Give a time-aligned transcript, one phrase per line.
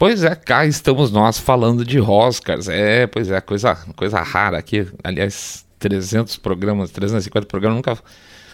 [0.00, 2.70] Pois é, cá estamos nós falando de Oscars.
[2.70, 4.86] É, pois é, coisa, coisa rara aqui.
[5.04, 7.98] Aliás, 300 programas, 350 programas, nunca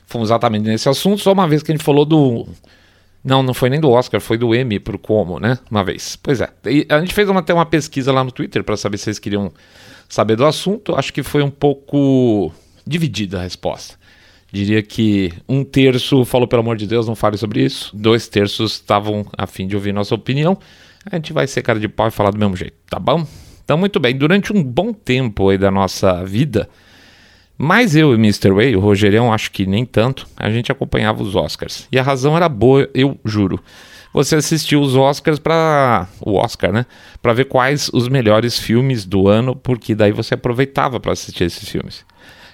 [0.08, 1.22] fomos exatamente nesse assunto.
[1.22, 2.48] Só uma vez que a gente falou do.
[3.22, 5.56] Não, não foi nem do Oscar, foi do Emmy pro Como, né?
[5.70, 6.16] Uma vez.
[6.16, 6.48] Pois é.
[6.64, 9.20] E a gente fez uma, até uma pesquisa lá no Twitter para saber se vocês
[9.20, 9.52] queriam
[10.08, 10.96] saber do assunto.
[10.96, 12.52] Acho que foi um pouco
[12.84, 13.94] dividida a resposta.
[14.50, 17.96] Diria que um terço falou, pelo amor de Deus, não fale sobre isso.
[17.96, 20.58] Dois terços estavam a fim de ouvir nossa opinião.
[21.08, 23.24] A gente vai ser cara de pau e falar do mesmo jeito, tá bom?
[23.64, 24.16] Então, muito bem.
[24.16, 26.68] Durante um bom tempo aí da nossa vida,
[27.56, 28.50] mais eu e Mr.
[28.50, 31.86] Way, o Rogerião, acho que nem tanto, a gente acompanhava os Oscars.
[31.92, 33.60] E a razão era boa, eu juro.
[34.12, 36.86] Você assistiu os Oscars para o Oscar, né?
[37.22, 41.68] Para ver quais os melhores filmes do ano, porque daí você aproveitava para assistir esses
[41.68, 42.04] filmes.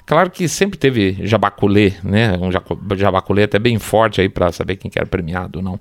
[0.05, 2.33] Claro que sempre teve jabaculê, né?
[2.39, 2.51] Um
[2.97, 5.81] jabaculê até bem forte aí para saber quem que era premiado ou não.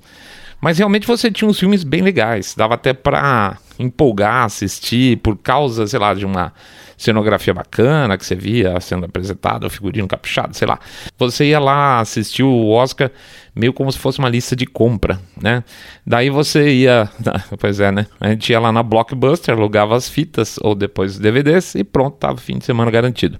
[0.61, 5.87] Mas realmente você tinha uns filmes bem legais, dava até para empolgar, assistir por causa,
[5.87, 6.53] sei lá, de uma
[7.01, 10.79] cenografia bacana que você via sendo apresentada, o figurino caprichado, sei lá.
[11.17, 13.09] Você ia lá assistir o Oscar
[13.55, 15.63] meio como se fosse uma lista de compra, né?
[16.05, 17.09] Daí você ia,
[17.59, 18.05] pois é, né?
[18.19, 22.17] A gente ia lá na Blockbuster, alugava as fitas ou depois os DVDs e pronto,
[22.17, 23.39] tava fim de semana garantido.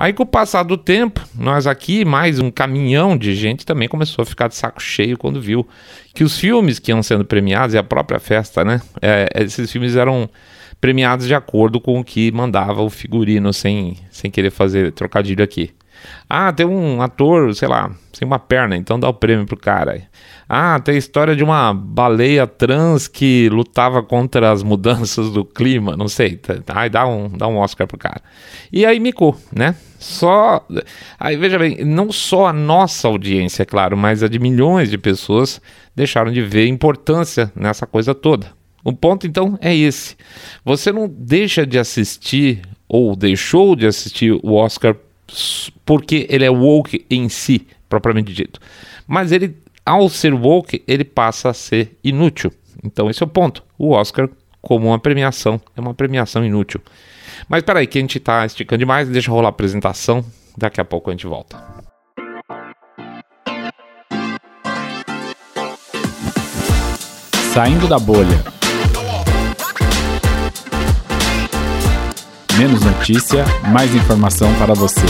[0.00, 4.22] Aí, com o passar do tempo, nós aqui, mais um caminhão de gente também começou
[4.22, 5.68] a ficar de saco cheio quando viu
[6.14, 8.80] que os filmes que iam sendo premiados e a própria festa, né?
[9.02, 10.26] É, esses filmes eram
[10.80, 15.70] premiados de acordo com o que mandava o figurino, sem, sem querer fazer trocadilho aqui.
[16.28, 20.02] Ah, tem um ator, sei lá, sem uma perna, então dá o prêmio pro cara.
[20.48, 25.96] Ah, tem a história de uma baleia trans que lutava contra as mudanças do clima,
[25.96, 26.40] não sei.
[26.68, 28.20] Aí dá um, dá um Oscar pro cara.
[28.72, 29.76] E aí micou, né?
[29.98, 30.66] Só.
[31.18, 34.98] Aí veja bem, não só a nossa audiência, é claro, mas a de milhões de
[34.98, 35.60] pessoas
[35.94, 38.48] deixaram de ver importância nessa coisa toda.
[38.82, 40.16] O ponto então é esse.
[40.64, 44.96] Você não deixa de assistir ou deixou de assistir o Oscar
[45.84, 48.60] porque ele é woke em si, propriamente dito.
[49.06, 52.52] Mas ele, ao ser woke, ele passa a ser inútil.
[52.84, 53.62] Então esse é o ponto.
[53.78, 54.28] O Oscar,
[54.60, 56.80] como uma premiação, é uma premiação inútil.
[57.48, 60.24] Mas peraí, que a gente está esticando demais, deixa rolar a apresentação,
[60.56, 61.62] daqui a pouco a gente volta.
[67.52, 68.59] Saindo da bolha.
[72.60, 75.00] Menos notícia, mais informação para você.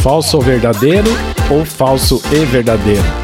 [0.00, 1.10] Falso ou verdadeiro
[1.50, 3.21] ou falso e verdadeiro?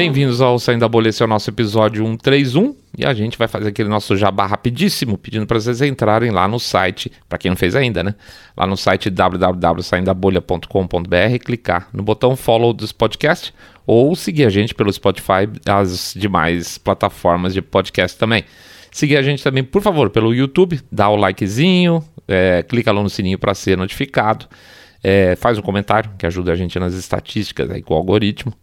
[0.00, 3.46] Bem-vindos ao Saindo da Bolha, esse é o nosso episódio 131 e a gente vai
[3.46, 7.56] fazer aquele nosso jabá rapidíssimo, pedindo para vocês entrarem lá no site, para quem não
[7.56, 8.14] fez ainda, né?
[8.56, 13.52] Lá no site www.saindabolha.com.br, clicar no botão follow dos podcasts
[13.86, 18.46] ou seguir a gente pelo Spotify as demais plataformas de podcast também.
[18.90, 23.10] Seguir a gente também, por favor, pelo YouTube, dá o likezinho, é, clica lá no
[23.10, 24.46] sininho para ser notificado,
[25.04, 28.54] é, faz um comentário que ajuda a gente nas estatísticas aí com o algoritmo.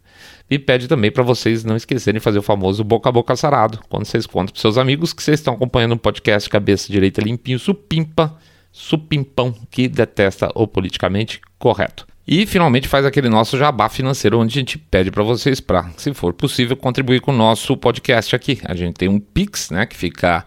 [0.50, 3.80] E pede também para vocês não esquecerem de fazer o famoso boca a boca sarado,
[3.88, 7.58] quando vocês contam para seus amigos que vocês estão acompanhando um podcast cabeça direita limpinho,
[7.58, 8.36] supimpa,
[8.72, 12.06] supimpão, que detesta o politicamente correto.
[12.26, 16.12] E finalmente faz aquele nosso jabá financeiro, onde a gente pede para vocês, para, se
[16.12, 18.60] for possível, contribuir com o nosso podcast aqui.
[18.64, 20.44] A gente tem um Pix, né, que fica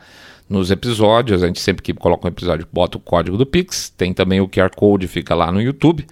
[0.47, 1.41] nos episódios.
[1.41, 3.89] A gente sempre que coloca um episódio bota o código do Pix.
[3.89, 6.05] Tem também o QR Code, fica lá no YouTube.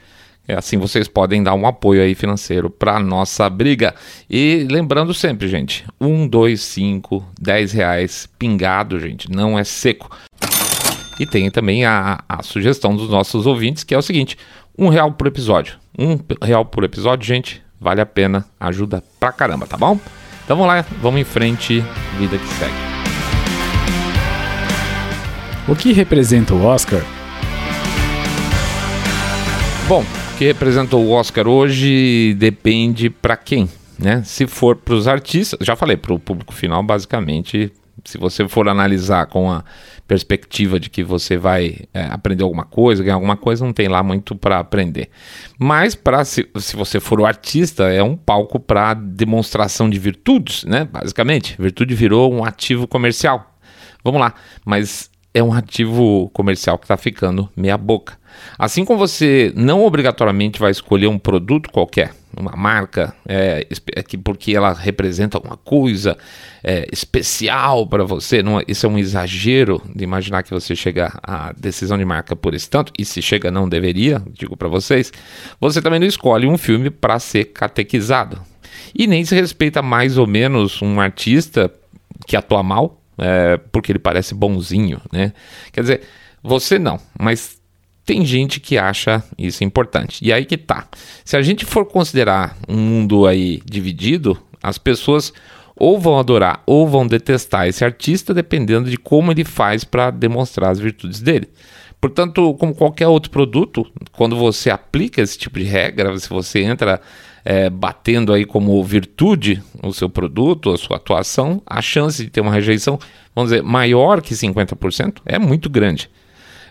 [0.50, 3.94] É assim vocês podem dar um apoio aí financeiro para nossa briga.
[4.28, 10.10] E lembrando sempre, gente, um, dois, cinco, dez reais pingado, gente, não é seco.
[11.20, 14.40] E tem também a, a sugestão dos nossos ouvintes, que é o seguinte:
[14.76, 15.78] um real por episódio.
[15.96, 20.00] Um real por episódio, gente, vale a pena, ajuda pra caramba, tá bom?
[20.44, 21.86] Então vamos lá, vamos em frente,
[22.18, 22.74] vida que segue.
[25.68, 27.04] O que representa o Oscar?
[29.88, 30.04] Bom,
[30.40, 33.68] que representa o Oscar hoje depende para quem,
[34.00, 34.24] né?
[34.24, 37.74] Se for para os artistas, já falei, para o público final, basicamente,
[38.06, 39.66] se você for analisar com a
[40.08, 44.02] perspectiva de que você vai é, aprender alguma coisa, ganhar alguma coisa, não tem lá
[44.02, 45.10] muito para aprender.
[45.60, 50.64] Mas para se, se você for o artista, é um palco para demonstração de virtudes,
[50.64, 50.88] né?
[50.90, 53.58] Basicamente, virtude virou um ativo comercial.
[54.02, 54.34] Vamos lá,
[54.66, 58.18] mas é um ativo comercial que está ficando meia boca.
[58.58, 64.56] Assim como você não obrigatoriamente vai escolher um produto qualquer, uma marca, é, é porque
[64.56, 66.18] ela representa alguma coisa
[66.64, 71.20] é, especial para você, não, é, isso é um exagero de imaginar que você chega
[71.24, 75.12] à decisão de marca por esse tanto, e se chega não deveria, digo para vocês,
[75.60, 78.42] você também não escolhe um filme para ser catequizado.
[78.94, 81.72] E nem se respeita mais ou menos um artista
[82.26, 85.34] que atua mal, é, porque ele parece bonzinho, né?
[85.72, 86.02] Quer dizer,
[86.42, 87.60] você não, mas
[88.06, 90.26] tem gente que acha isso importante.
[90.26, 90.88] E aí que tá.
[91.24, 95.32] Se a gente for considerar um mundo aí dividido, as pessoas
[95.76, 100.72] ou vão adorar ou vão detestar esse artista dependendo de como ele faz para demonstrar
[100.72, 101.50] as virtudes dele.
[102.02, 107.02] Portanto, como qualquer outro produto, quando você aplica esse tipo de regra, se você entra
[107.44, 112.42] é, batendo aí como virtude o seu produto, a sua atuação, a chance de ter
[112.42, 113.00] uma rejeição,
[113.36, 116.10] vamos dizer, maior que 50% é muito grande.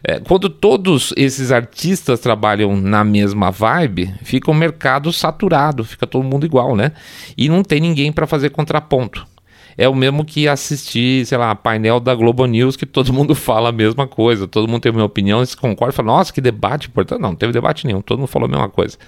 [0.02, 6.24] É, quando todos esses artistas trabalham na mesma vibe, fica o mercado saturado, fica todo
[6.24, 6.92] mundo igual, né?
[7.36, 9.26] E não tem ninguém para fazer contraponto.
[9.76, 13.68] É o mesmo que assistir, sei lá, painel da Globo News que todo mundo fala
[13.68, 16.88] a mesma coisa, todo mundo tem a mesma opinião, se concorda, fala, nossa, que debate
[16.88, 17.20] importante.
[17.20, 18.98] Não, não teve debate nenhum, todo mundo falou a mesma coisa.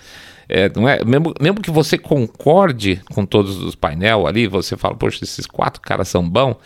[0.52, 4.96] É, não é, mesmo, mesmo que você concorde com todos os painel ali, você fala,
[4.96, 6.56] poxa, esses quatro caras são bons,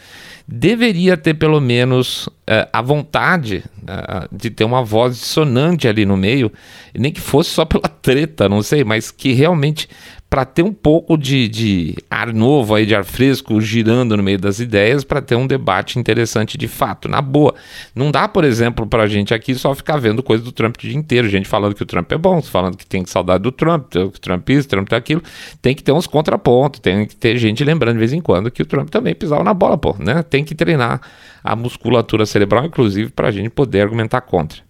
[0.48, 6.16] deveria ter pelo menos é, a vontade é, de ter uma voz dissonante ali no
[6.16, 6.50] meio,
[6.94, 9.86] nem que fosse só pela treta, não sei, mas que realmente
[10.34, 14.36] para ter um pouco de, de, ar novo aí, de ar fresco girando no meio
[14.36, 17.54] das ideias, para ter um debate interessante de fato, na boa.
[17.94, 20.80] Não dá, por exemplo, para a gente aqui só ficar vendo coisa do Trump o
[20.80, 23.92] dia inteiro, gente falando que o Trump é bom, falando que tem saudade do Trump,
[23.92, 25.22] que o Trump isso, Trump aquilo.
[25.62, 28.60] Tem que ter uns contrapontos, tem que ter gente lembrando de vez em quando que
[28.60, 30.24] o Trump também pisava na bola, pô, né?
[30.24, 31.00] Tem que treinar
[31.44, 34.64] a musculatura cerebral, inclusive, para a gente poder argumentar contra.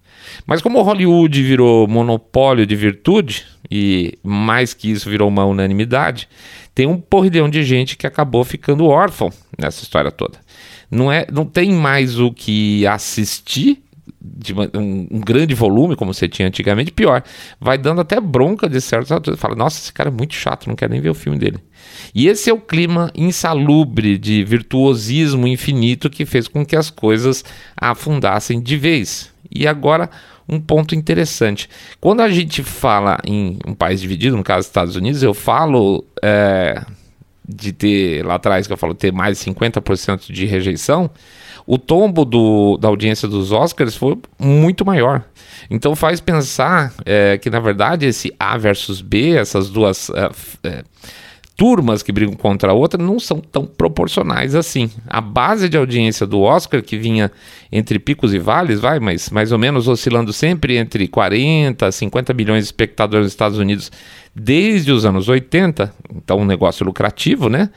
[0.47, 6.29] Mas como Hollywood virou monopólio de virtude, e mais que isso virou uma unanimidade,
[6.75, 10.39] tem um porrilhão de gente que acabou ficando órfão nessa história toda.
[10.91, 13.83] Não, é, não tem mais o que assistir
[14.21, 17.23] de uma, um, um, grande volume, como você tinha antigamente, pior,
[17.61, 19.39] vai dando até bronca de certos atores.
[19.39, 21.59] Fala, nossa, esse cara é muito chato, não quero nem ver o filme dele.
[22.15, 27.45] E esse é o clima insalubre de virtuosismo infinito que fez com que as coisas
[27.77, 29.34] afundassem de vez.
[29.51, 30.11] E agora,
[30.49, 31.69] um ponto interessante.
[32.01, 36.83] Quando a gente fala em um país dividido, no caso Estados Unidos, eu falo é,
[37.49, 41.11] de ter, lá atrás que eu falo, ter mais de 50% de rejeição,
[41.67, 45.25] o tombo do, da audiência dos Oscars foi muito maior.
[45.71, 50.11] Então faz pensar é, que, na verdade, esse A versus B, essas duas.
[50.11, 50.31] É,
[50.69, 50.85] é
[51.57, 54.91] turmas que brigam contra a outra não são tão proporcionais assim.
[55.07, 57.31] A base de audiência do Oscar, que vinha
[57.71, 62.35] entre picos e vales, vai, mas mais ou menos oscilando sempre entre 40 a 50
[62.35, 63.91] milhões de espectadores nos Estados Unidos
[64.35, 67.71] desde os anos 80, então um negócio lucrativo, né?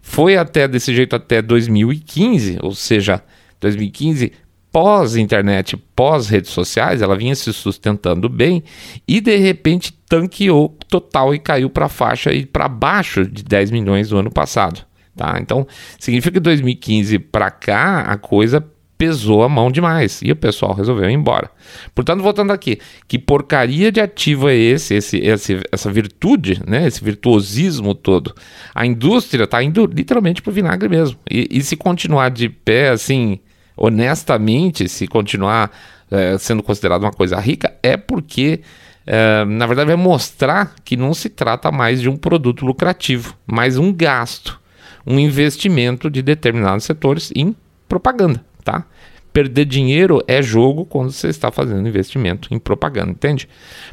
[0.00, 3.20] Foi até desse jeito até 2015, ou seja,
[3.60, 4.32] 2015
[4.76, 8.62] pós-internet, pós-redes sociais, ela vinha se sustentando bem
[9.08, 13.70] e de repente tanqueou total e caiu para a faixa e para baixo de 10
[13.70, 14.84] milhões do ano passado.
[15.16, 15.38] Tá?
[15.40, 15.66] Então,
[15.98, 18.62] significa que 2015 para cá a coisa
[18.98, 21.50] pesou a mão demais e o pessoal resolveu ir embora.
[21.94, 27.02] Portanto, voltando aqui, que porcaria de ativo é esse, esse, esse essa virtude, né, esse
[27.02, 28.34] virtuosismo todo?
[28.74, 31.18] A indústria está indo literalmente para o vinagre mesmo.
[31.30, 33.40] E, e se continuar de pé assim,
[33.76, 35.70] honestamente, se continuar
[36.10, 38.60] é, sendo considerado uma coisa rica, é porque,
[39.06, 43.76] é, na verdade, vai mostrar que não se trata mais de um produto lucrativo, mas
[43.76, 44.60] um gasto,
[45.06, 47.54] um investimento de determinados setores em
[47.88, 48.84] propaganda, tá?
[49.32, 53.48] Perder dinheiro é jogo quando você está fazendo investimento em propaganda, entende?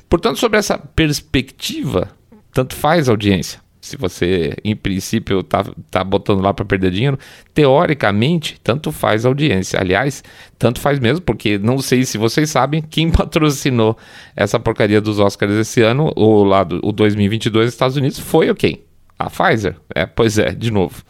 [0.07, 2.09] Portanto, sobre essa perspectiva,
[2.53, 7.19] tanto faz audiência se você, em princípio, tá, tá botando lá para perder dinheiro,
[7.53, 9.77] teoricamente, tanto faz a audiência.
[9.77, 10.23] Aliás,
[10.57, 13.97] tanto faz mesmo, porque não sei se vocês sabem quem patrocinou
[14.37, 18.55] essa porcaria dos Oscars esse ano, o lado o 2022 nos Estados Unidos, foi o
[18.55, 18.79] quem?
[19.19, 19.75] A Pfizer.
[19.93, 21.03] É, pois é, de novo.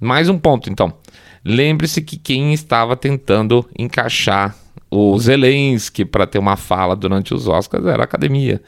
[0.00, 0.92] Mais um ponto, então.
[1.44, 4.52] Lembre-se que quem estava tentando encaixar
[4.90, 8.60] o Zelensky para ter uma fala durante os Oscars era a academia.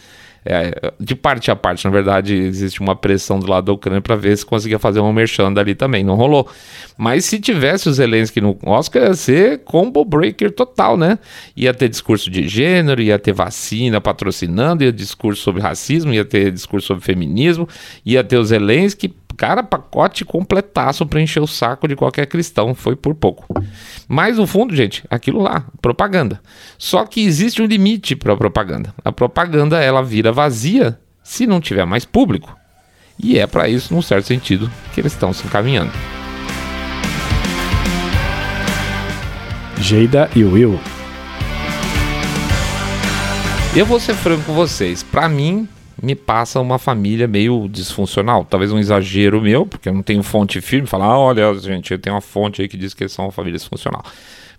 [0.50, 4.16] É, de parte a parte, na verdade, existe uma pressão do lado da Ucrânia para
[4.16, 6.02] ver se conseguia fazer uma merchan ali também.
[6.02, 6.48] Não rolou.
[6.96, 11.18] Mas se tivesse o Zelensky no Oscar, ia ser combo breaker total, né?
[11.54, 16.24] Ia ter discurso de gênero, ia ter vacina patrocinando, ia ter discurso sobre racismo, ia
[16.24, 17.68] ter discurso sobre feminismo,
[18.02, 22.74] ia ter o Zelensky Cara, pacote completaço pra encher o saco de qualquer cristão.
[22.74, 23.46] Foi por pouco.
[24.08, 26.40] Mas no fundo, gente, aquilo lá, propaganda.
[26.76, 28.92] Só que existe um limite pra propaganda.
[29.04, 32.58] A propaganda, ela vira vazia se não tiver mais público.
[33.16, 35.92] E é para isso, num certo sentido, que eles estão se encaminhando.
[39.80, 40.80] Geida e Will.
[43.76, 45.04] Eu vou ser franco com vocês.
[45.04, 45.68] Para mim,
[46.02, 48.44] me passa uma família meio disfuncional.
[48.44, 50.86] Talvez um exagero meu, porque eu não tenho fonte firme.
[50.86, 53.32] Falar, ah, olha, gente, eu tenho uma fonte aí que diz que eles são uma
[53.32, 54.04] família disfuncional.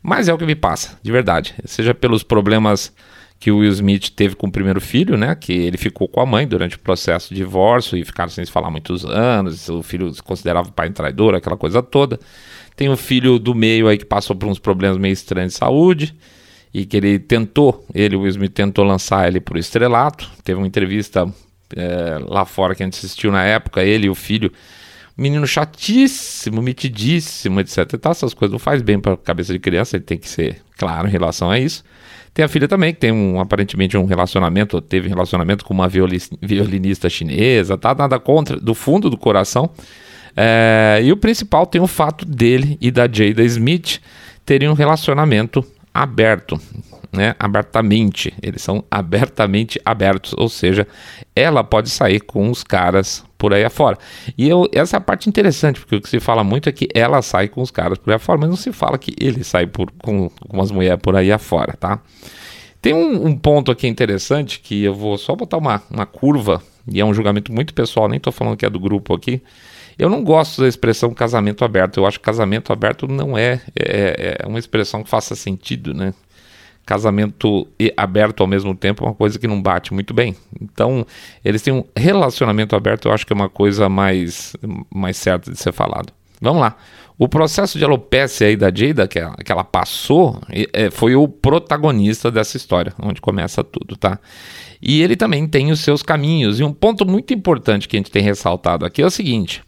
[0.02, 1.56] Mas é o que me passa, de verdade.
[1.66, 2.94] Seja pelos problemas
[3.40, 5.34] que o Will Smith teve com o primeiro filho, né?
[5.34, 8.52] Que ele ficou com a mãe durante o processo de divórcio e ficaram sem se
[8.52, 9.70] falar muitos anos.
[9.70, 12.20] O filho se considerava pai traidor, aquela coisa toda.
[12.76, 16.16] Tem o filho do meio aí que passou por uns problemas meio estranhos de saúde
[16.74, 20.30] e que ele tentou, ele, o Will Smith, tentou lançar ele para o estrelato.
[20.44, 21.28] Teve uma entrevista
[21.76, 24.52] é, lá fora que a gente assistiu na época, ele e o filho.
[25.18, 27.86] Menino chatíssimo, mitidíssimo, etc.
[28.00, 30.62] Tal, essas coisas não faz bem para a cabeça de criança, ele tem que ser
[30.78, 31.84] claro em relação a isso.
[32.34, 35.74] Tem a filha também, que tem um, aparentemente um relacionamento, ou teve um relacionamento com
[35.74, 37.94] uma violinista chinesa, tá?
[37.94, 39.70] Nada contra, do fundo do coração.
[40.38, 44.00] É, e o principal tem o fato dele e da Jada Smith
[44.46, 46.60] terem um relacionamento aberto,
[47.12, 47.36] né?
[47.40, 48.34] Abertamente.
[48.42, 50.88] Eles são abertamente abertos, ou seja,
[51.36, 53.98] ela pode sair com os caras por aí afora.
[54.38, 56.90] E eu, essa é a parte interessante, porque o que se fala muito é que
[56.94, 59.66] ela sai com os caras por aí afora, mas não se fala que ele sai
[59.66, 62.02] por, com, com as mulheres por aí afora, tá?
[62.82, 67.00] Tem um, um, ponto aqui interessante que eu vou só botar uma, uma curva, e
[67.00, 69.42] é um julgamento muito pessoal, nem estou falando que é do grupo aqui.
[70.00, 71.98] Eu não gosto da expressão casamento aberto.
[71.98, 76.14] Eu acho que casamento aberto não é, é, é uma expressão que faça sentido, né?
[76.86, 80.38] Casamento e aberto ao mesmo tempo é uma coisa que não bate muito bem.
[80.60, 81.06] Então,
[81.44, 84.56] eles têm um relacionamento aberto, eu acho que é uma coisa mais,
[84.90, 86.14] mais certa de ser falado.
[86.42, 86.78] Vamos lá.
[87.18, 90.42] O processo de alopecia aí da Jada, que ela, que ela passou,
[90.72, 94.18] é, foi o protagonista dessa história, onde começa tudo, tá?
[94.82, 96.62] E ele também tem os seus caminhos.
[96.62, 99.62] E um ponto muito importante que a gente tem ressaltado aqui é o seguinte: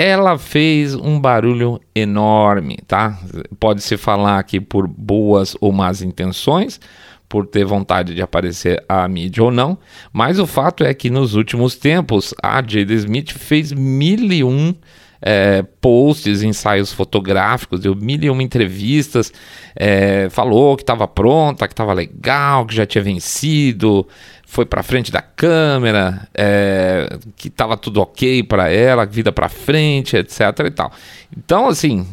[0.00, 3.18] ela fez um barulho enorme, tá?
[3.58, 6.80] Pode-se falar aqui por boas ou más intenções,
[7.28, 9.76] por ter vontade de aparecer à mídia ou não,
[10.10, 14.74] mas o fato é que nos últimos tempos a Jada Smith fez mil e um
[15.22, 19.32] é, posts, ensaios fotográficos, deu mil e uma entrevistas,
[19.76, 24.06] é, falou que estava pronta, que estava legal, que já tinha vencido,
[24.46, 30.16] foi para frente da câmera, é, que estava tudo ok para ela, vida para frente,
[30.16, 30.40] etc.
[30.66, 30.92] e tal.
[31.36, 32.06] Então, assim,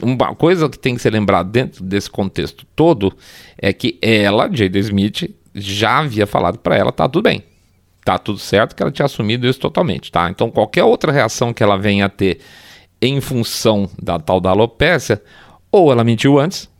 [0.00, 3.12] uma coisa que tem que ser lembrada dentro desse contexto todo
[3.58, 7.42] é que ela, Jada Smith, já havia falado para ela, tá tudo bem
[8.08, 10.30] tá tudo certo, que ela tinha assumido isso totalmente, tá?
[10.30, 12.40] Então qualquer outra reação que ela venha a ter
[13.02, 15.22] em função da tal da alopécia,
[15.70, 16.70] ou ela mentiu antes,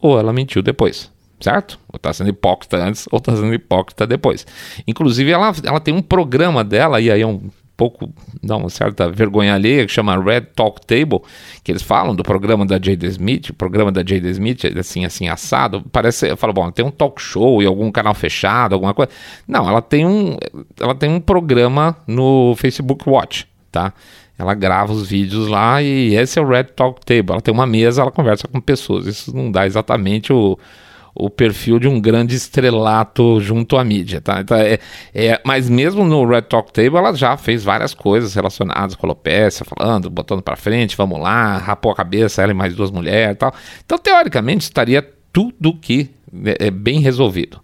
[0.00, 1.08] ou ela mentiu depois,
[1.38, 1.78] certo?
[1.92, 4.44] Ou tá sendo hipócrita antes, ou tá sendo hipócrita depois.
[4.84, 7.48] Inclusive ela, ela tem um programa dela, e aí é um
[7.82, 8.08] pouco
[8.40, 11.20] dá uma certa vergonha alheia, que chama Red Talk Table,
[11.64, 15.28] que eles falam do programa da Jada Smith, o programa da Jada Smith, assim, assim,
[15.28, 19.10] assado, parece, eu falo, bom, tem um talk show e algum canal fechado, alguma coisa.
[19.48, 20.36] Não, ela tem um,
[20.78, 23.92] ela tem um programa no Facebook Watch, tá?
[24.38, 27.32] Ela grava os vídeos lá e esse é o Red Talk Table.
[27.32, 29.06] Ela tem uma mesa, ela conversa com pessoas.
[29.06, 30.56] Isso não dá exatamente o,
[31.14, 34.40] o perfil de um grande estrelato junto à mídia, tá?
[34.40, 34.78] Então, é,
[35.14, 39.08] é, mas mesmo no Red Talk Table ela já fez várias coisas relacionadas com a
[39.08, 43.34] alopecia, falando, botando para frente, vamos lá, rapou a cabeça, ela e mais duas mulheres
[43.34, 43.54] e tal.
[43.84, 46.10] Então, teoricamente, estaria tudo que
[46.44, 47.60] é, é bem resolvido.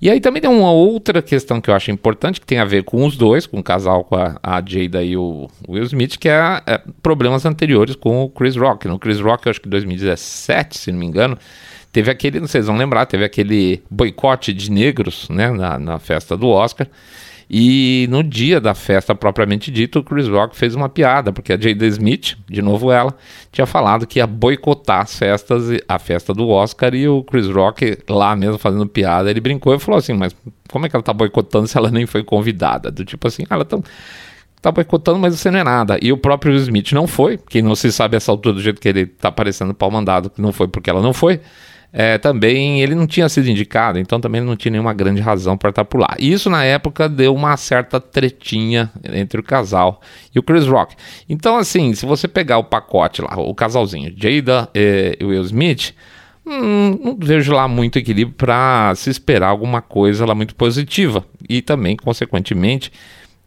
[0.00, 2.84] E aí também tem uma outra questão que eu acho importante, que tem a ver
[2.84, 6.28] com os dois, com o casal, com a, a Jada e o Will Smith, que
[6.28, 8.86] é, é problemas anteriores com o Chris Rock.
[8.86, 11.38] No Chris Rock, eu acho que 2017, se não me engano,
[11.94, 16.48] Teve aquele, vocês vão lembrar, teve aquele boicote de negros né, na, na festa do
[16.48, 16.88] Oscar.
[17.48, 21.56] E no dia da festa propriamente dito, o Chris Rock fez uma piada, porque a
[21.56, 23.14] Jada Smith, de novo ela,
[23.52, 27.96] tinha falado que ia boicotar as festas, a festa do Oscar, e o Chris Rock,
[28.08, 30.34] lá mesmo fazendo piada, ele brincou e falou assim: Mas
[30.68, 32.90] como é que ela tá boicotando se ela nem foi convidada?
[32.90, 33.78] Do tipo assim, ah, ela tá,
[34.60, 35.96] tá boicotando, mas você não é nada.
[36.02, 38.88] E o próprio Smith não foi, que não se sabe essa altura do jeito que
[38.88, 41.40] ele tá aparecendo pau mandado, que não foi porque ela não foi
[41.96, 45.70] é, também ele não tinha sido indicado, então também não tinha nenhuma grande razão para
[45.70, 46.16] estar por lá.
[46.18, 50.00] Isso na época deu uma certa tretinha entre o casal
[50.34, 50.96] e o Chris Rock.
[51.28, 55.94] Então, assim, se você pegar o pacote lá, o casalzinho, Jada e Will Smith,
[56.44, 61.24] hum, não vejo lá muito equilíbrio para se esperar alguma coisa lá muito positiva.
[61.48, 62.90] E também, consequentemente,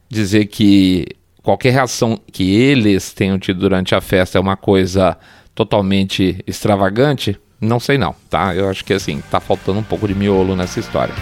[0.08, 1.06] dizer que
[1.44, 5.18] qualquer reação que eles tenham tido durante a festa é uma coisa
[5.54, 8.56] totalmente extravagante, não sei não, tá?
[8.56, 11.14] Eu acho que assim, tá faltando um pouco de miolo nessa história.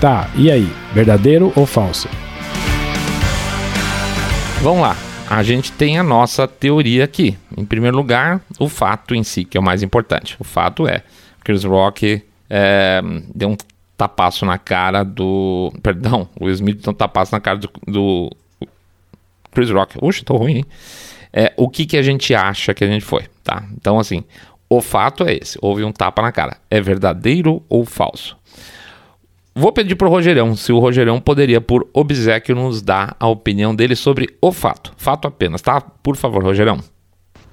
[0.00, 0.70] Tá, e aí?
[0.92, 2.08] Verdadeiro ou falso?
[4.62, 4.96] Vamos lá.
[5.28, 7.36] A gente tem a nossa teoria aqui.
[7.56, 10.36] Em primeiro lugar, o fato em si, que é o mais importante.
[10.38, 11.02] O fato é,
[11.42, 13.00] Chris Rock é,
[13.34, 13.56] deu um
[13.96, 15.72] tapaço na cara do.
[15.82, 18.30] Perdão, o Smith deu um tapaço na cara do, do
[19.50, 19.98] Chris Rock.
[20.00, 20.64] Uxa, tô ruim, hein?
[21.38, 23.62] É, o que, que a gente acha que a gente foi, tá?
[23.76, 24.24] Então, assim,
[24.70, 26.56] o fato é esse: houve um tapa na cara.
[26.70, 28.38] É verdadeiro ou falso?
[29.54, 33.94] Vou pedir pro Rogerão se o Rogerão poderia, por obsequio, nos dar a opinião dele
[33.94, 34.94] sobre o fato.
[34.96, 35.78] Fato apenas, tá?
[35.78, 36.78] Por favor, Rogerão.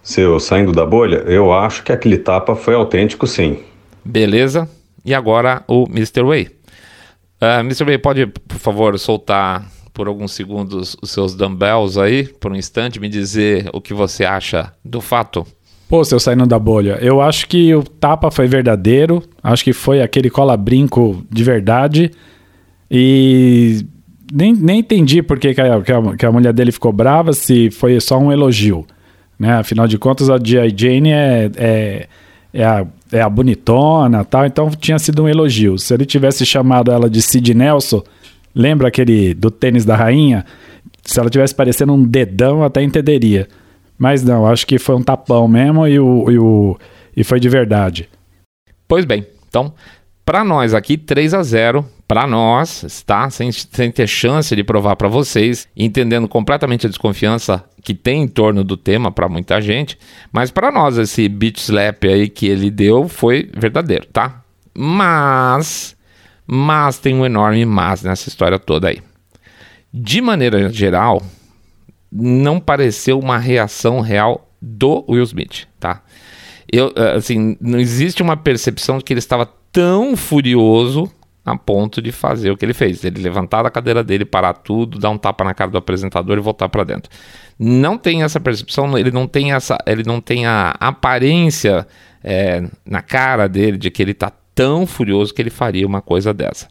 [0.02, 3.64] Seu saindo da bolha, eu acho que aquele tapa foi autêntico, sim.
[4.04, 4.70] Beleza.
[5.04, 6.24] E agora o Mr.
[6.24, 6.50] Way.
[7.42, 7.84] Uh, Mr.
[7.84, 13.00] Way, pode, por favor, soltar por alguns segundos os seus dumbbells aí, por um instante,
[13.00, 15.46] me dizer o que você acha do fato?
[15.88, 20.02] Pô, seu saindo da bolha, eu acho que o tapa foi verdadeiro, acho que foi
[20.02, 22.12] aquele cola-brinco de verdade
[22.90, 23.86] e
[24.34, 25.82] nem, nem entendi por que, que, a,
[26.18, 28.86] que, a, mulher dele ficou brava, se foi só um elogio.
[29.38, 29.54] Né?
[29.54, 30.74] Afinal de contas, a G.I.
[30.76, 32.08] Jane é, é,
[32.52, 35.78] é, a, é a bonitona tal, então tinha sido um elogio.
[35.78, 38.02] Se ele tivesse chamado ela de Sid Nelson,
[38.54, 40.46] lembra aquele do tênis da rainha?
[41.04, 43.48] Se ela tivesse parecendo um dedão, eu até entenderia.
[43.98, 46.78] Mas não, acho que foi um tapão mesmo e, o, e, o,
[47.16, 48.10] e foi de verdade.
[48.88, 49.74] Pois bem, então,
[50.26, 54.96] para nós aqui, 3 a 0 para nós, está sem, sem ter chance de provar
[54.96, 59.98] para vocês, entendendo completamente a desconfiança que tem em torno do tema para muita gente,
[60.32, 64.44] mas para nós esse beat slap aí que ele deu foi verdadeiro, tá?
[64.76, 65.96] Mas,
[66.56, 69.02] mas tem um enorme mas nessa história toda aí.
[69.92, 71.20] De maneira geral,
[72.12, 76.04] não pareceu uma reação real do Will Smith, tá?
[76.72, 81.12] Eu, eh, assim, não existe uma percepção de que ele estava tão furioso
[81.44, 83.04] a ponto de fazer o que ele fez.
[83.04, 86.42] Ele levantar da cadeira dele, parar tudo, dar um tapa na cara do apresentador e
[86.42, 87.12] voltar para dentro.
[87.58, 91.88] Não tem essa percepção, ele não tem essa, ele não tem a aparência
[92.24, 96.34] é, na cara dele de que ele está tão furioso que ele faria uma coisa
[96.34, 96.68] dessa.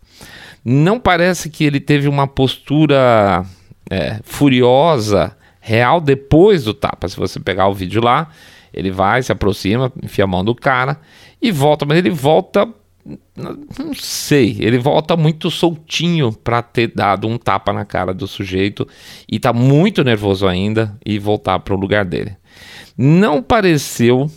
[0.65, 3.45] Não parece que ele teve uma postura
[3.91, 7.09] é, furiosa, real, depois do tapa.
[7.09, 8.29] Se você pegar o vídeo lá,
[8.73, 10.99] ele vai, se aproxima, enfia a mão do cara
[11.41, 12.69] e volta, mas ele volta.
[13.37, 18.87] Não sei, ele volta muito soltinho para ter dado um tapa na cara do sujeito
[19.29, 22.37] e tá muito nervoso ainda e voltar para o lugar dele.
[22.97, 24.31] Não pareceu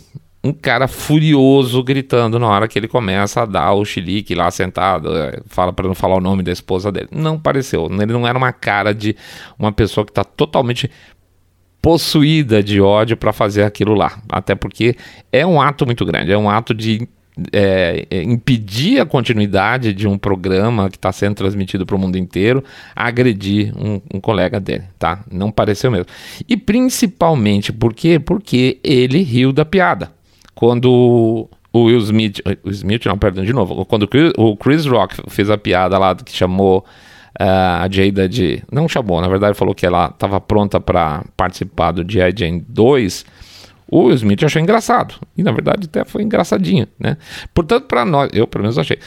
[0.46, 5.16] um cara furioso gritando na hora que ele começa a dar o chilique lá sentado,
[5.16, 7.08] é, fala para não falar o nome da esposa dele.
[7.10, 9.16] Não pareceu, ele não era uma cara de
[9.58, 10.90] uma pessoa que está totalmente
[11.82, 14.20] possuída de ódio para fazer aquilo lá.
[14.28, 14.96] Até porque
[15.32, 17.08] é um ato muito grande, é um ato de
[17.52, 22.16] é, é impedir a continuidade de um programa que está sendo transmitido para o mundo
[22.16, 25.22] inteiro, agredir um, um, colega dele, tá?
[25.30, 26.06] Não pareceu mesmo.
[26.48, 28.18] E principalmente por quê?
[28.18, 30.16] Porque ele riu da piada
[30.56, 35.50] quando o Will Smith, o Smith não, perdão, de novo, quando o Chris Rock fez
[35.50, 36.78] a piada lá que chamou
[37.38, 41.92] uh, a Jada de, não chamou, na verdade falou que ela estava pronta para participar
[41.92, 42.32] do G.I.
[42.34, 43.26] Jane 2,
[43.88, 47.18] o Will Smith achou engraçado, e na verdade até foi engraçadinho, né?
[47.52, 48.98] Portanto, para nós, eu pelo menos achei,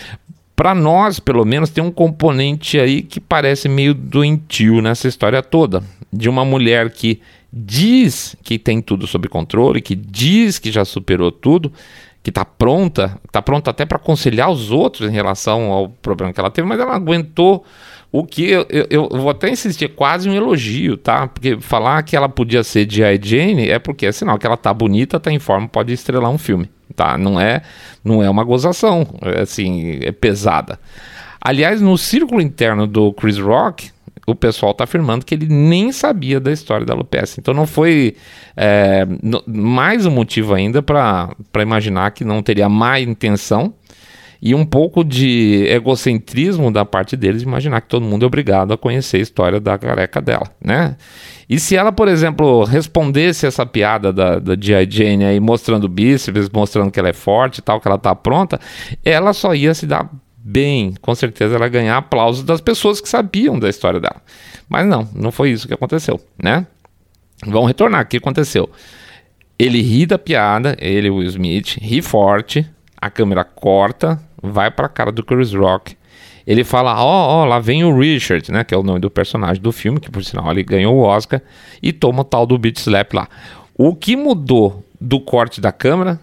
[0.56, 5.82] para nós, pelo menos, tem um componente aí que parece meio doentio nessa história toda,
[6.14, 11.32] de uma mulher que diz que tem tudo sob controle, que diz que já superou
[11.32, 11.72] tudo,
[12.22, 16.40] que está pronta, está pronta até para aconselhar os outros em relação ao problema que
[16.40, 17.66] ela teve, mas ela aguentou
[18.12, 21.28] o que eu, eu, eu, vou até insistir, quase um elogio, tá?
[21.28, 24.74] Porque falar que ela podia ser de Jane é porque é sinal que ela tá
[24.74, 27.18] bonita, tá em forma, pode estrelar um filme, tá?
[27.18, 27.62] Não é,
[28.04, 30.80] não é uma gozação, é assim, é pesada.
[31.40, 33.92] Aliás, no círculo interno do Chris Rock,
[34.32, 37.40] o pessoal está afirmando que ele nem sabia da história da alopecia.
[37.40, 38.16] Então não foi
[38.56, 39.08] é,
[39.46, 43.74] mais um motivo ainda para imaginar que não teria má intenção
[44.42, 48.74] e um pouco de egocentrismo da parte deles de imaginar que todo mundo é obrigado
[48.74, 50.96] a conhecer a história da careca dela, né?
[51.50, 54.88] E se ela, por exemplo, respondesse essa piada da, da G.I.
[54.90, 58.60] Jane aí, mostrando bíceps, mostrando que ela é forte e tal, que ela tá pronta,
[59.04, 60.10] ela só ia se dar
[60.50, 64.20] bem, com certeza ela ganhar aplausos das pessoas que sabiam da história dela.
[64.68, 66.66] Mas não, não foi isso que aconteceu, né?
[67.46, 68.68] Vamos retornar, o que aconteceu?
[69.58, 72.68] Ele ri da piada, ele, Will Smith, ri forte,
[73.00, 75.96] a câmera corta, vai para a cara do Chris Rock.
[76.48, 78.64] ele fala: Ó, oh, oh, lá vem o Richard, né?
[78.64, 81.42] Que é o nome do personagem do filme, que por sinal ele ganhou o Oscar,
[81.82, 83.28] e toma o tal do beat slap lá.
[83.76, 86.20] O que mudou do corte da câmera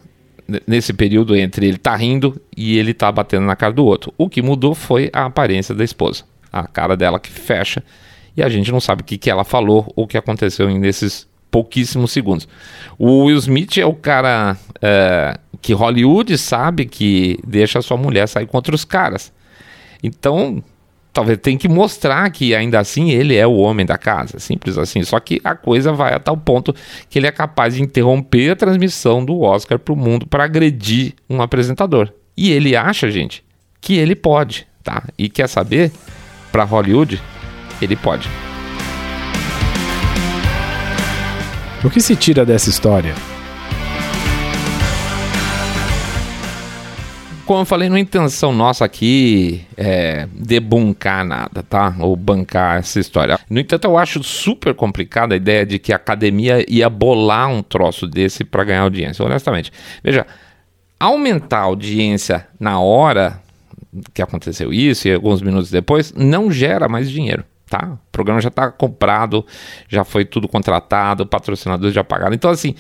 [0.67, 4.13] nesse período entre ele tá rindo e ele tá batendo na cara do outro?
[4.17, 6.25] O que mudou foi a aparência da esposa.
[6.53, 7.83] A cara dela que fecha
[8.37, 11.27] e a gente não sabe o que, que ela falou ou o que aconteceu nesses
[11.51, 12.47] pouquíssimos segundos.
[12.99, 18.47] O Will Smith é o cara é, que Hollywood sabe que deixa sua mulher sair
[18.47, 19.33] contra os caras.
[20.03, 20.63] Então,
[21.17, 25.03] talvez tem que mostrar que ainda assim ele é o homem da casa, simples assim.
[25.03, 26.75] Só que a coisa vai a tal ponto
[27.09, 31.15] que ele é capaz de interromper a transmissão do Oscar para o mundo para agredir
[31.29, 32.13] um apresentador.
[32.37, 33.43] E ele acha, gente,
[33.81, 35.05] que ele pode, tá?
[35.17, 35.91] E quer saber?
[36.53, 37.19] Para Hollywood,
[37.81, 38.29] ele pode.
[41.83, 43.15] O que se tira dessa história?
[47.47, 51.95] Como eu falei, não é intenção nossa aqui é, debuncar nada, tá?
[52.01, 53.39] Ou bancar essa história.
[53.49, 57.63] No entanto, eu acho super complicada a ideia de que a academia ia bolar um
[57.63, 59.73] troço desse para ganhar audiência, honestamente.
[60.03, 60.27] Veja,
[60.99, 63.41] aumentar a audiência na hora
[64.13, 67.95] que aconteceu isso e alguns minutos depois não gera mais dinheiro tá?
[67.95, 69.45] O programa já está comprado,
[69.89, 72.35] já foi tudo contratado, patrocinadores já pagaram.
[72.35, 72.75] Então, assim,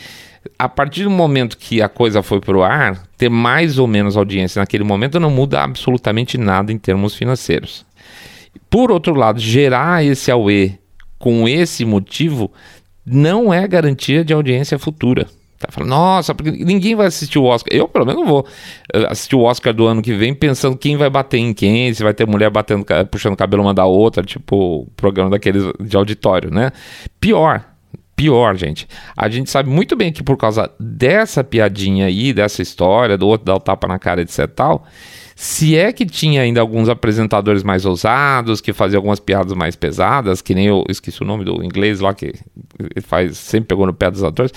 [0.58, 4.16] a partir do momento que a coisa foi para o ar, ter mais ou menos
[4.16, 7.84] audiência naquele momento não muda absolutamente nada em termos financeiros.
[8.68, 10.78] Por outro lado, gerar esse AUE
[11.18, 12.50] com esse motivo
[13.04, 15.26] não é garantia de audiência futura.
[15.58, 17.74] Tá falando, nossa, porque ninguém vai assistir o Oscar.
[17.74, 18.46] Eu, pelo menos, não vou
[18.92, 22.02] eh, assistir o Oscar do ano que vem pensando quem vai bater em quem, se
[22.02, 26.50] vai ter mulher batendo, puxando o cabelo uma da outra, tipo programa daqueles de auditório,
[26.50, 26.72] né?
[27.18, 27.64] Pior,
[28.16, 28.88] pior, gente.
[29.14, 33.44] A gente sabe muito bem que por causa dessa piadinha aí, dessa história, do outro
[33.44, 34.86] dar o tapa na cara, etc tal,
[35.38, 40.40] se é que tinha ainda alguns apresentadores mais ousados, que faziam algumas piadas mais pesadas,
[40.40, 42.32] que nem eu esqueci o nome do inglês lá, que
[43.02, 44.50] faz sempre pegou no pé dos atores,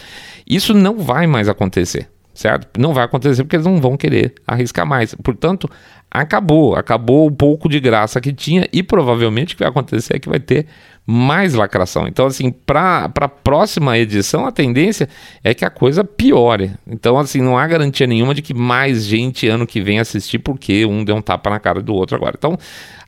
[0.47, 2.79] isso não vai mais acontecer, certo?
[2.79, 5.13] Não vai acontecer porque eles não vão querer arriscar mais.
[5.15, 5.69] Portanto,
[6.09, 10.19] acabou, acabou o pouco de graça que tinha e provavelmente o que vai acontecer é
[10.19, 10.65] que vai ter
[11.11, 12.07] mais lacração.
[12.07, 15.09] Então, assim, para a próxima edição, a tendência
[15.43, 16.71] é que a coisa piore.
[16.85, 20.85] Então, assim, não há garantia nenhuma de que mais gente ano que vem assistir porque
[20.85, 22.35] um deu um tapa na cara do outro agora.
[22.37, 22.55] Então,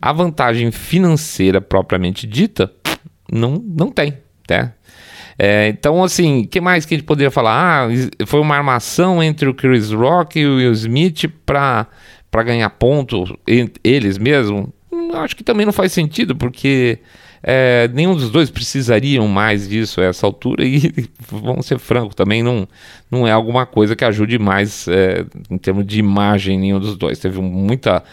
[0.02, 2.74] a vantagem financeira propriamente dita
[3.32, 4.18] não, não tem,
[4.50, 4.74] né?
[5.38, 7.88] É, então, assim, o que mais que a gente poderia falar?
[7.88, 11.88] Ah, foi uma armação entre o Chris Rock e o Will Smith para
[12.44, 13.38] ganhar ponto,
[13.84, 14.70] eles mesmos.
[14.92, 16.98] Hum, acho que também não faz sentido, porque
[17.44, 20.92] é, nenhum dos dois precisariam mais disso a essa altura e,
[21.30, 22.68] vamos ser francos, também não,
[23.10, 27.20] não é alguma coisa que ajude mais é, em termos de imagem nenhum dos dois.
[27.20, 28.04] Teve muita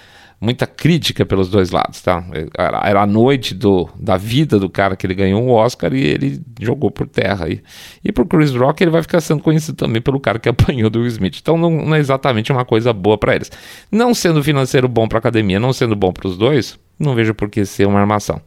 [0.41, 2.25] muita crítica pelos dois lados, tá?
[2.57, 6.05] Era, era, a noite do, da vida do cara que ele ganhou um Oscar e
[6.05, 7.49] ele jogou por terra.
[7.49, 7.61] E,
[8.05, 11.01] e pro Chris Rock ele vai ficar sendo conhecido também pelo cara que apanhou do
[11.01, 11.39] Will Smith.
[11.41, 13.51] Então não, não é exatamente uma coisa boa para eles.
[13.91, 17.49] Não sendo financeiro bom para academia, não sendo bom para os dois, não vejo por
[17.49, 18.41] que ser uma armação.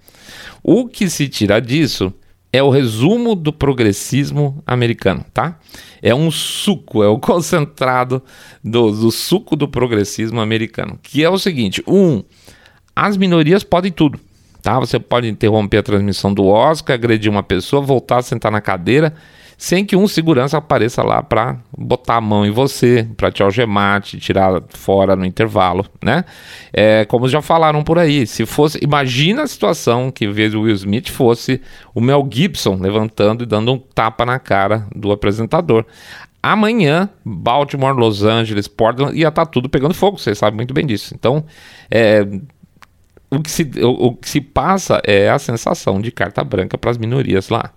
[0.63, 2.13] O que se tira disso
[2.53, 5.57] é o resumo do progressismo americano, tá?
[6.01, 8.21] É um suco, é o concentrado
[8.63, 12.23] do, do suco do progressismo americano, que é o seguinte: um,
[12.95, 14.19] as minorias podem tudo,
[14.61, 14.79] tá?
[14.79, 19.13] Você pode interromper a transmissão do Oscar, agredir uma pessoa, voltar a sentar na cadeira
[19.61, 24.01] sem que um segurança apareça lá para botar a mão em você, para te algemar,
[24.01, 26.25] te tirar fora no intervalo, né?
[26.73, 30.73] É, como já falaram por aí, se fosse, imagina a situação que vez do Will
[30.73, 31.61] Smith fosse
[31.93, 35.85] o Mel Gibson levantando e dando um tapa na cara do apresentador.
[36.41, 40.87] Amanhã, Baltimore, Los Angeles, Portland, ia estar tá tudo pegando fogo, vocês sabem muito bem
[40.87, 41.13] disso.
[41.13, 41.45] Então,
[41.91, 42.25] é,
[43.29, 46.89] o, que se, o, o que se passa é a sensação de carta branca para
[46.89, 47.71] as minorias lá.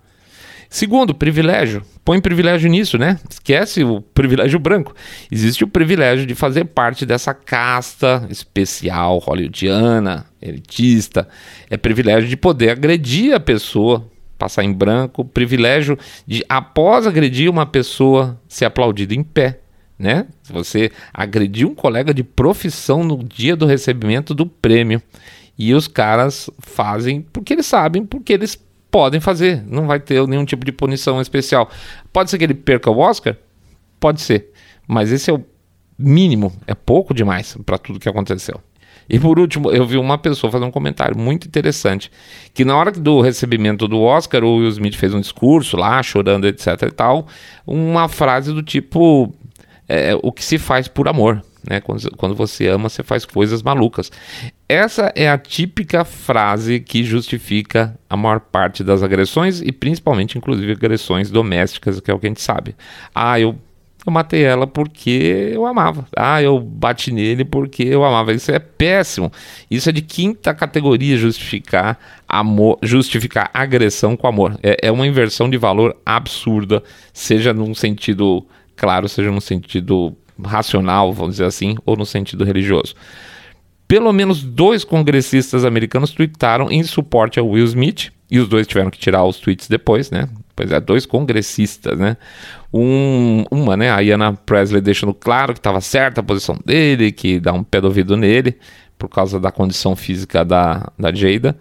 [0.75, 1.83] Segundo, privilégio.
[2.03, 3.17] Põe privilégio nisso, né?
[3.29, 4.93] Esquece o privilégio branco.
[5.31, 11.29] Existe o privilégio de fazer parte dessa casta especial, hollywoodiana, elitista.
[11.69, 14.05] É privilégio de poder agredir a pessoa,
[14.37, 15.23] passar em branco.
[15.23, 19.61] Privilégio de, após agredir uma pessoa, ser aplaudido em pé.
[19.97, 20.25] Né?
[20.49, 25.01] Você agrediu um colega de profissão no dia do recebimento do prêmio.
[25.57, 28.59] E os caras fazem porque eles sabem, porque eles
[28.95, 31.69] podem fazer, não vai ter nenhum tipo de punição especial.
[32.13, 33.35] Pode ser que ele perca o Oscar?
[33.99, 34.53] Pode ser,
[34.87, 35.43] mas esse é o
[35.99, 38.61] mínimo, é pouco demais para tudo que aconteceu.
[39.09, 42.09] E por último, eu vi uma pessoa fazer um comentário muito interessante,
[42.53, 46.47] que na hora do recebimento do Oscar, o Will Smith fez um discurso lá, chorando,
[46.47, 47.27] etc e tal,
[47.67, 49.35] uma frase do tipo,
[49.89, 51.81] é, o que se faz por amor, né?
[51.81, 54.11] Quando, quando você ama, você faz coisas malucas.
[54.67, 60.71] Essa é a típica frase que justifica a maior parte das agressões e principalmente, inclusive,
[60.71, 62.75] agressões domésticas, que é o que a gente sabe.
[63.13, 63.55] Ah, eu
[64.05, 66.05] eu matei ela porque eu amava.
[66.15, 68.33] Ah, eu bati nele porque eu amava.
[68.33, 69.31] Isso é péssimo.
[69.69, 71.97] Isso é de quinta categoria justificar
[72.27, 74.59] amor, justificar agressão com amor.
[74.61, 81.13] É, é uma inversão de valor absurda, seja num sentido claro, seja num sentido racional,
[81.13, 82.95] vamos dizer assim, ou no sentido religioso.
[83.87, 88.89] Pelo menos dois congressistas americanos tweetaram em suporte ao Will Smith, e os dois tiveram
[88.89, 90.27] que tirar os tweets depois, né?
[90.55, 92.17] Pois é, dois congressistas, né?
[92.73, 93.91] Um, uma, né?
[93.91, 97.79] A Iana Presley deixando claro que estava certa a posição dele, que dá um pé
[97.79, 98.57] do ouvido nele,
[98.97, 101.55] por causa da condição física da, da Jada.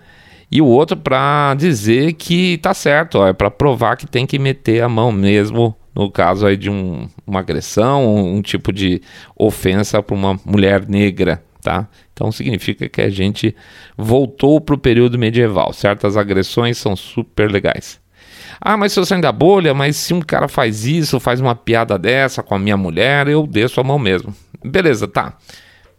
[0.50, 4.38] E o outro para dizer que tá certo, ó, é para provar que tem que
[4.38, 9.00] meter a mão mesmo, no caso aí de um, uma agressão, um, um tipo de
[9.36, 11.88] ofensa para uma mulher negra, tá?
[12.12, 13.54] Então significa que a gente
[13.96, 15.72] voltou para o período medieval.
[15.72, 18.00] Certas agressões são super legais.
[18.60, 21.54] Ah, mas se eu sair da bolha, mas se um cara faz isso, faz uma
[21.54, 24.34] piada dessa com a minha mulher, eu desço a mão mesmo.
[24.64, 25.36] Beleza, tá.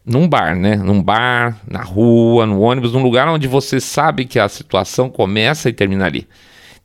[0.06, 0.76] Num bar, né?
[0.76, 5.70] Num bar, na rua, no ônibus, num lugar onde você sabe que a situação começa
[5.70, 6.28] e termina ali.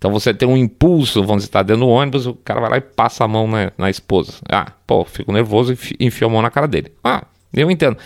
[0.01, 2.81] Então você tem um impulso, vamos estar dentro do ônibus, o cara vai lá e
[2.81, 4.33] passa a mão na, na esposa.
[4.49, 6.91] Ah, pô, fico nervoso e enfio a mão na cara dele.
[7.05, 7.99] Ah, eu entendo.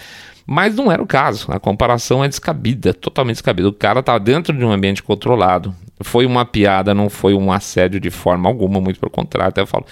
[0.45, 1.53] Mas não era o caso.
[1.53, 3.69] A comparação é descabida, totalmente descabida.
[3.69, 5.73] O cara tá dentro de um ambiente controlado.
[6.01, 9.51] Foi uma piada, não foi um assédio de forma alguma, muito pelo contrário.
[9.51, 9.87] Até falo,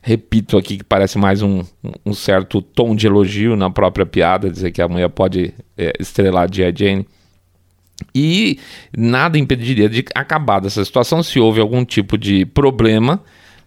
[0.00, 1.62] repito aqui que parece mais um,
[2.04, 6.48] um certo tom de elogio na própria piada, dizer que a mulher pode é, estrelar
[6.48, 7.06] a Jane.
[8.14, 8.58] E
[8.96, 13.22] nada impediria de acabar dessa situação se houve algum tipo de problema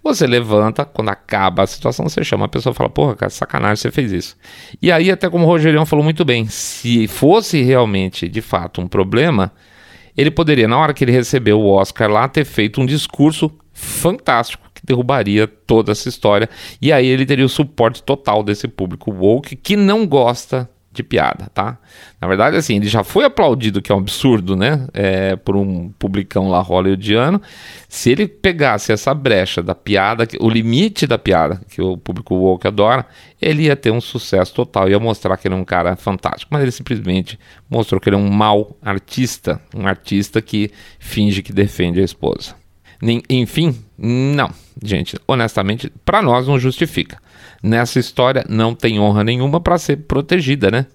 [0.06, 3.78] você levanta, quando acaba a situação, você chama a pessoa e fala: Porra, cara, sacanagem,
[3.78, 4.38] você fez isso.
[4.80, 8.88] E aí, até como o Rogerião falou muito bem, se fosse realmente de fato um
[8.88, 9.52] problema,
[10.16, 14.70] ele poderia, na hora que ele recebeu o Oscar lá, ter feito um discurso fantástico
[14.76, 16.48] que derrubaria toda essa história.
[16.80, 21.50] E aí ele teria o suporte total desse público woke que não gosta de piada,
[21.54, 21.78] tá?
[22.20, 24.88] Na verdade, assim, ele já foi aplaudido, que é um absurdo, né?
[24.94, 27.42] É, por um publicão lá hollywoodiano.
[27.88, 32.68] Se ele pegasse essa brecha da piada, o limite da piada, que o público woke
[32.68, 33.06] adora,
[33.42, 36.48] ele ia ter um sucesso total, ia mostrar que ele é um cara fantástico.
[36.52, 41.54] Mas ele simplesmente mostrou que ele é um mau artista, um artista que finge que
[41.54, 42.65] defende a esposa.
[43.30, 44.50] Enfim, não,
[44.84, 47.18] gente, honestamente, para nós não justifica.
[47.62, 50.86] Nessa história não tem honra nenhuma para ser protegida, né?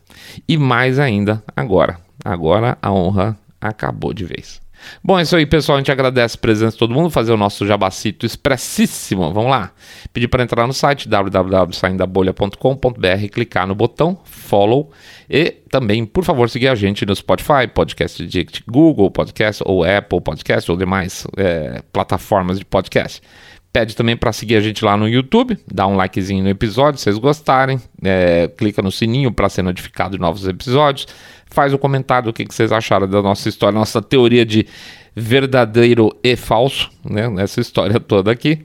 [0.46, 1.99] E mais ainda agora.
[2.25, 4.61] Agora a honra acabou de vez.
[5.03, 5.77] Bom, é isso aí, pessoal.
[5.77, 9.33] A gente agradece a presença de todo mundo, fazer o nosso jabacito expressíssimo.
[9.33, 9.73] Vamos lá.
[10.12, 14.90] Pedir para entrar no site www.saindabolha.com.br, clicar no botão follow
[15.29, 20.21] e também, por favor, seguir a gente no Spotify, Podcast Addict, Google Podcast ou Apple
[20.21, 23.23] Podcast ou demais é, plataformas de podcast.
[23.72, 27.04] Pede também para seguir a gente lá no YouTube, dá um likezinho no episódio se
[27.04, 31.06] vocês gostarem, é, clica no sininho para ser notificado de novos episódios,
[31.46, 34.66] faz o um comentário do que, que, vocês acharam da nossa história, nossa teoria de
[35.14, 38.64] verdadeiro e falso, né, nessa história toda aqui.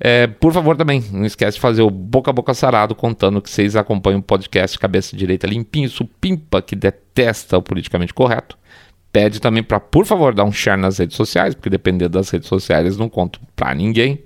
[0.00, 3.50] É, por favor, também, não esquece de fazer o boca a boca sarado contando que
[3.50, 8.56] vocês acompanham o podcast Cabeça Direita Limpinho, supimpa que detesta o politicamente correto.
[9.12, 12.48] Pede também para, por favor, dar um share nas redes sociais, porque dependendo das redes
[12.48, 14.25] sociais não conto para ninguém.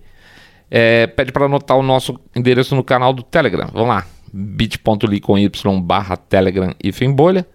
[0.70, 3.68] É, pede para anotar o nosso endereço no canal do Telegram.
[3.72, 4.06] Vamos lá.
[4.32, 5.50] bit.ly com y
[5.82, 7.46] barra Telegram e bolha.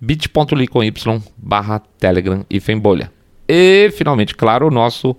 [0.00, 0.92] bit.ly com y
[1.36, 3.12] barra Telegram e bolha.
[3.48, 5.16] E, finalmente, claro, o nosso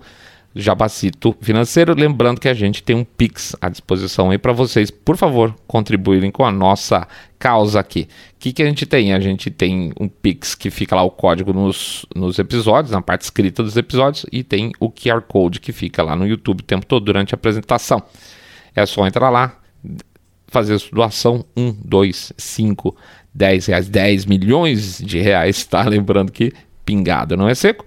[0.54, 1.94] Jabacito Financeiro.
[1.94, 6.30] Lembrando que a gente tem um Pix à disposição aí para vocês, por favor, contribuírem
[6.30, 7.06] com a nossa
[7.38, 8.08] causa aqui.
[8.36, 9.12] O que, que a gente tem?
[9.12, 13.22] A gente tem um Pix que fica lá o código nos, nos episódios, na parte
[13.22, 16.86] escrita dos episódios, e tem o QR Code que fica lá no YouTube o tempo
[16.86, 18.02] todo durante a apresentação.
[18.74, 19.58] É só entrar lá,
[20.48, 22.96] fazer sua doação: 1, 2, 5,
[23.34, 25.82] 10 reais, 10 milhões de reais, tá?
[25.88, 26.52] Lembrando que
[26.84, 27.84] pingado não é seco.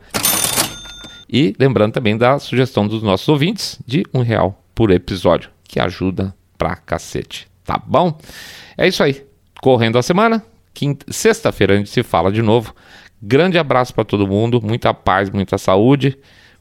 [1.30, 6.36] E lembrando também da sugestão dos nossos ouvintes de um real por episódio, que ajuda
[6.58, 8.18] pra cacete, tá bom?
[8.78, 9.26] É isso aí.
[9.62, 10.44] Correndo a semana,
[11.08, 12.76] sexta-feira a gente se fala de novo.
[13.22, 16.18] Grande abraço para todo mundo, muita paz, muita saúde,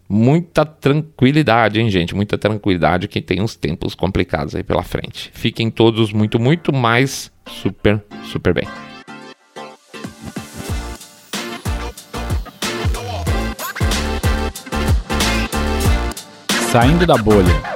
[0.09, 2.15] muita tranquilidade, hein, gente?
[2.15, 5.31] Muita tranquilidade que tem uns tempos complicados aí pela frente.
[5.35, 8.94] Fiquem todos muito, muito mais super, super bem.
[16.75, 17.74] Saindo da bolha.